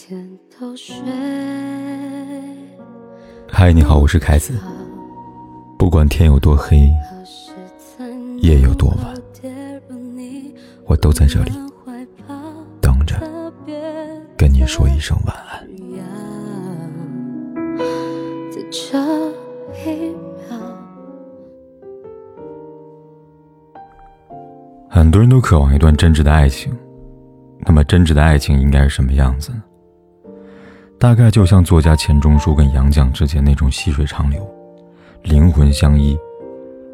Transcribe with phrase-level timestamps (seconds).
[0.00, 0.94] 天都睡。
[3.48, 4.56] 嗨，你好，我是凯子。
[5.76, 6.88] 不管天有多黑，
[8.38, 9.12] 夜有多晚，
[10.86, 11.50] 我都在这里
[12.80, 13.16] 等着
[14.36, 15.66] 跟你说一声晚安。
[18.52, 18.96] 在这
[19.84, 20.56] 一秒，
[24.88, 26.72] 很多人都渴望一段真挚的爱情，
[27.66, 29.64] 那么真挚的爱情应该是什么样子呢？
[30.98, 34.44] 大概就像作家钱钟书跟杨绛之间那种细水长流、
[35.22, 36.18] 灵魂相依，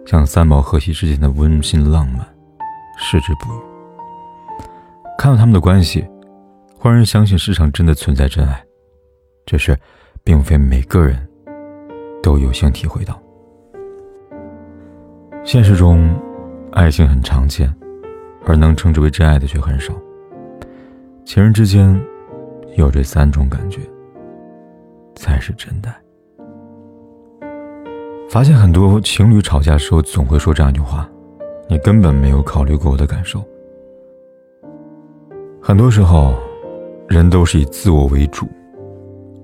[0.04, 2.18] 像三毛荷西之间的温馨浪漫，
[2.98, 3.58] 矢志不渝。
[5.16, 6.06] 看到他们的关系，
[6.78, 8.62] 会让人相信世上真的存在真爱，
[9.46, 9.74] 只是
[10.22, 11.26] 并非每个人
[12.22, 13.18] 都有幸体会到。
[15.44, 16.14] 现实中，
[16.72, 17.74] 爱情很常见，
[18.44, 19.94] 而能称之为真爱的却很少。
[21.24, 21.98] 情人之间
[22.76, 23.80] 有这三种感觉。
[25.14, 25.94] 才是真的。
[28.28, 31.08] 发现很多情侣吵架时候总会说这样一句话
[31.68, 33.44] ：“你根本没有考虑过我的感受。”
[35.62, 36.34] 很多时候，
[37.08, 38.48] 人都是以自我为主，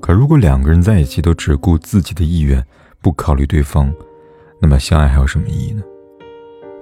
[0.01, 2.63] 可如果两个人在一起都只顾自己的意愿，
[3.01, 3.95] 不考虑对方，
[4.61, 5.83] 那么相爱还有什么意义呢？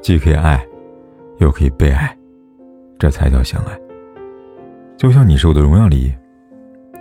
[0.01, 0.67] 既可以爱，
[1.39, 2.17] 又可以被爱，
[2.99, 3.79] 这才叫相爱。
[4.97, 6.15] 就像《你是我的荣耀》里，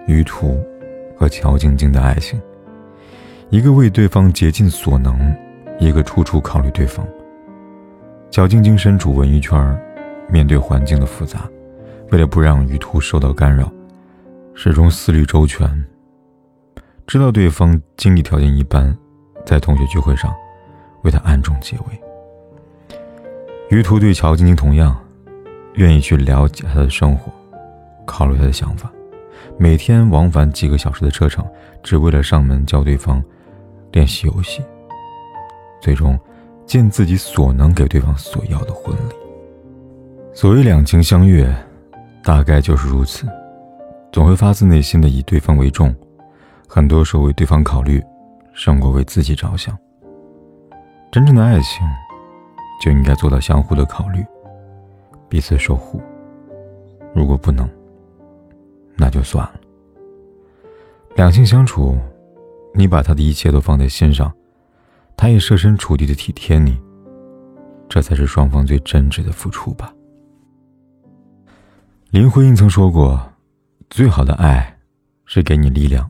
[0.05, 0.59] 于途。
[1.17, 2.39] 和乔晶晶的爱情，
[3.49, 5.35] 一个为对方竭尽所能，
[5.79, 7.05] 一个处处考虑对方。
[8.29, 9.79] 乔晶晶身处文艺圈，
[10.29, 11.49] 面对环境的复杂，
[12.11, 13.71] 为了不让于途受到干扰，
[14.53, 15.85] 始终思虑周全。
[17.07, 18.95] 知道对方经济条件一般，
[19.45, 20.31] 在同学聚会上，
[21.03, 22.01] 为他暗中解围。
[23.69, 24.95] 于途对乔晶晶同样，
[25.75, 27.31] 愿意去了解她的生活，
[28.05, 28.91] 考虑她的想法。
[29.57, 31.45] 每天往返几个小时的车程，
[31.81, 33.23] 只为了上门教对方
[33.91, 34.61] 练习游戏。
[35.79, 36.19] 最终，
[36.65, 39.15] 尽自己所能给对方所要的婚礼。
[40.33, 41.51] 所谓两情相悦，
[42.23, 43.27] 大概就是如此，
[44.11, 45.95] 总会发自内心的以对方为重，
[46.67, 48.03] 很多时候为对方考虑，
[48.53, 49.77] 胜过为自己着想。
[51.11, 51.87] 真正的爱情，
[52.83, 54.23] 就应该做到相互的考虑，
[55.29, 56.01] 彼此守护。
[57.15, 57.67] 如果不能，
[58.97, 59.53] 那就算了。
[61.15, 61.97] 两性相处，
[62.73, 64.31] 你把他的一切都放在心上，
[65.15, 66.79] 他也设身处地的体贴你，
[67.89, 69.93] 这才是双方最真挚的付出吧。
[72.11, 73.19] 林徽因曾说过
[73.89, 74.77] ：“最好的爱，
[75.25, 76.09] 是给你力量，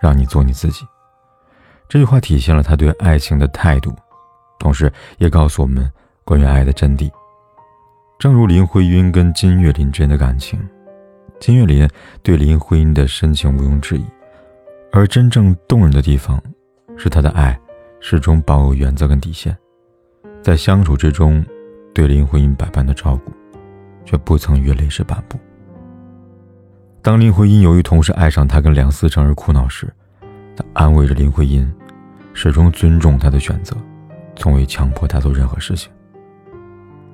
[0.00, 0.84] 让你做你自己。”
[1.88, 3.94] 这句话体现了他对爱情的态度，
[4.58, 5.88] 同时也告诉我们
[6.24, 7.10] 关于爱的真谛。
[8.18, 10.58] 正如林徽因跟金岳霖之间的感情。
[11.38, 11.88] 金岳霖
[12.22, 14.04] 对林徽因的深情毋庸置疑，
[14.90, 16.42] 而真正动人的地方，
[16.96, 17.58] 是他的爱
[18.00, 19.56] 始终保有原则跟底线，
[20.42, 21.44] 在相处之中，
[21.94, 23.32] 对林徽因百般的照顾，
[24.04, 25.38] 却不曾越雷池半步。
[27.02, 29.92] 当林徽因由于同时爱上他跟梁思成而苦恼时，
[30.56, 31.70] 他安慰着林徽因，
[32.32, 33.76] 始终尊重她的选择，
[34.34, 35.92] 从未强迫她做任何事情。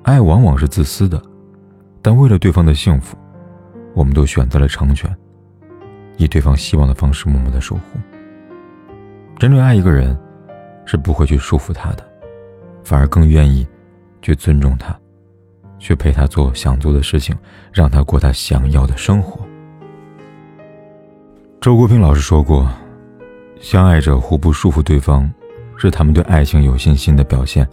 [0.03, 1.21] 爱往往是自私的，
[2.01, 3.17] 但为了对方的幸福。
[3.93, 5.15] 我们都选择了成全，
[6.17, 7.81] 以对方希望的方式默默的守护。
[9.37, 10.17] 真正爱一个人，
[10.85, 12.03] 是不会去束缚他的，
[12.83, 13.67] 反而更愿意
[14.21, 14.97] 去尊重他，
[15.79, 17.35] 去陪他做想做的事情，
[17.71, 19.39] 让他过他想要的生活。
[21.61, 22.69] 周国平老师说过
[23.59, 25.31] ：“相爱者互不束缚对方，
[25.77, 27.67] 是他们对爱情有信心的表现。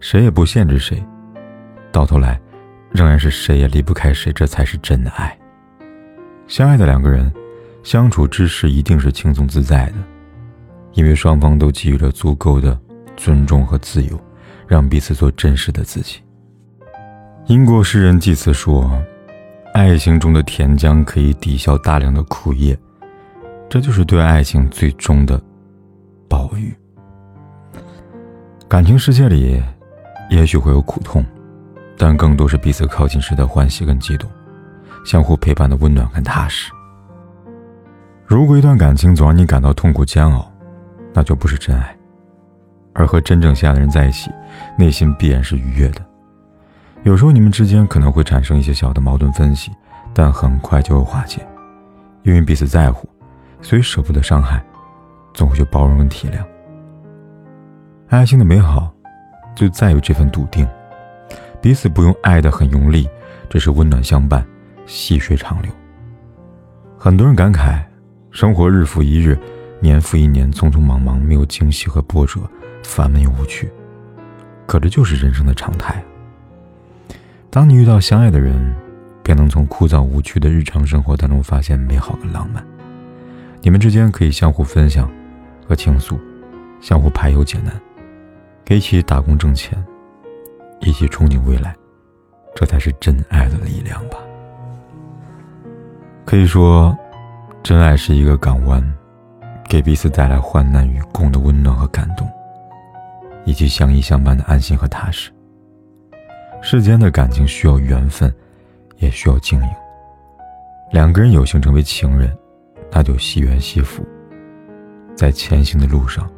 [0.00, 1.02] 谁也不限制谁，
[1.90, 2.40] 到头来。”
[2.90, 5.36] 仍然是谁也离不开谁，这才是真的爱。
[6.46, 7.32] 相爱的两个人，
[7.82, 9.94] 相处之时一定是轻松自在的，
[10.94, 12.78] 因为双方都给予了足够的
[13.16, 14.20] 尊重和自由，
[14.66, 16.20] 让彼此做真实的自己。
[17.46, 18.90] 英国诗人济慈说
[19.74, 22.76] ：“爱情中的甜浆可以抵消大量的苦叶，
[23.68, 25.40] 这就是对爱情最终的
[26.28, 26.74] 宝玉。”
[28.68, 29.62] 感情世界里，
[30.28, 31.24] 也许会有苦痛。
[32.02, 34.26] 但更多是彼此靠近时的欢喜跟激动，
[35.04, 36.72] 相互陪伴的温暖跟踏实。
[38.24, 40.50] 如果一段感情总让你感到痛苦煎熬，
[41.12, 41.94] 那就不是真爱。
[42.94, 44.30] 而和真正相爱的人在一起，
[44.78, 46.00] 内心必然是愉悦的。
[47.02, 49.70] 有时候你们之间可能会产生一些小的矛盾分歧，
[50.14, 51.46] 但很快就会化解，
[52.22, 53.06] 因为彼此在乎，
[53.60, 54.64] 所以舍不得伤害，
[55.34, 56.42] 总会去包容跟体谅。
[58.08, 58.90] 爱情的美好，
[59.54, 60.66] 就在于这份笃定。
[61.60, 63.08] 彼此不用爱得很用力，
[63.48, 64.46] 只是温暖相伴，
[64.86, 65.70] 细水长流。
[66.96, 67.82] 很多人感慨，
[68.30, 69.38] 生活日复一日，
[69.80, 72.40] 年复一年，匆匆忙忙，没有惊喜和波折，
[72.82, 73.70] 烦闷又无趣。
[74.66, 76.02] 可这就是人生的常态。
[77.50, 78.74] 当你遇到相爱的人，
[79.22, 82.64] 便能从枯燥无趣的日常生活当中发现美好的浪漫。
[83.60, 85.10] 你们之间可以相互分享
[85.66, 86.18] 和倾诉，
[86.80, 87.72] 相互排忧解难，
[88.64, 89.76] 给一起打工挣钱，
[90.80, 91.74] 一起憧憬未来，
[92.54, 94.18] 这才是真爱的力量吧。
[96.24, 96.96] 可以说，
[97.62, 98.82] 真爱是一个港湾，
[99.68, 102.28] 给彼此带来患难与共的温暖和感动，
[103.44, 105.30] 以及相依相伴的安心和踏实。
[106.62, 108.32] 世间的感情需要缘分，
[108.98, 109.68] 也需要经营。
[110.92, 112.36] 两个人有幸成为情人，
[112.90, 114.04] 那就惜缘惜福，
[115.14, 116.30] 在前行的路上，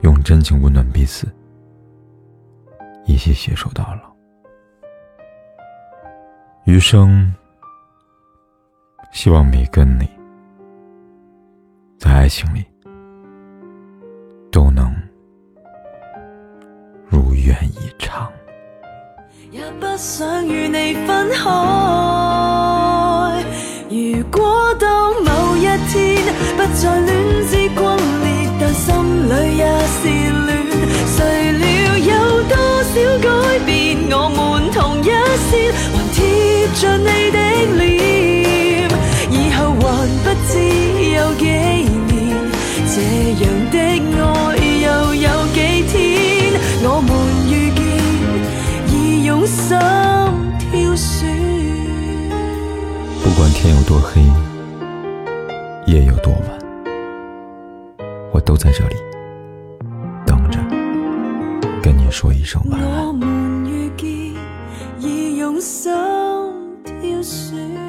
[0.00, 1.26] 用真情温暖彼此，
[3.04, 4.12] 一起携手到老。
[6.64, 7.34] 余生，
[9.10, 10.08] 希望每个你，
[11.98, 12.64] 在爱情里，
[14.50, 14.94] 都能
[17.08, 18.30] 如愿以偿。
[19.50, 21.50] 也不想与你分开。
[23.90, 26.24] 如果到某一天
[26.56, 27.41] 不再恋
[32.92, 33.96] 少改变？
[34.10, 35.04] 我们同一
[35.48, 36.16] 线，还贴
[36.74, 37.38] 着你的
[37.78, 37.80] 脸，
[39.30, 39.82] 以后还
[40.22, 40.50] 不知
[41.14, 42.12] 有几年，
[42.92, 42.94] 这
[43.40, 44.20] 样的爱
[44.82, 45.56] 又有几
[45.88, 45.96] 天？
[46.84, 47.10] 我们
[47.48, 47.80] 遇见，
[48.94, 49.68] 已用心
[50.58, 51.10] 挑选。
[53.24, 54.20] 不管天有多黑，
[55.86, 56.42] 夜有多晚，
[58.32, 58.96] 我都在这里
[62.12, 64.08] 说一声晚，我们遇见，
[65.00, 65.90] 已用心
[66.84, 67.81] 挑选。